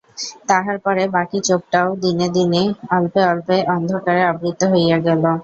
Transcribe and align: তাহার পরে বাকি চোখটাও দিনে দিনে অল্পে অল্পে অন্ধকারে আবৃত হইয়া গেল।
তাহার 0.49 0.77
পরে 0.85 1.03
বাকি 1.15 1.39
চোখটাও 1.47 1.89
দিনে 2.03 2.27
দিনে 2.35 2.63
অল্পে 2.91 3.21
অল্পে 3.31 3.57
অন্ধকারে 3.75 4.21
আবৃত 4.31 4.59
হইয়া 4.73 4.97
গেল। 5.07 5.23